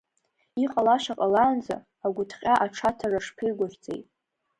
Иҟалаша 0.63 1.13
ҟалаанӡа 1.19 1.75
агәыҭҟьа 2.05 2.53
аҽаҭара 2.65 3.19
шԥеигәаӷьӡеи! 3.25 4.01